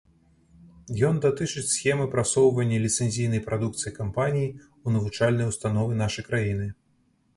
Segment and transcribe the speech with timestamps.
[1.09, 6.67] Ён датычыць схемы прасоўвання ліцэнзійнай прадукцыі кампаніі ў навучальныя ўстановы нашай краіны.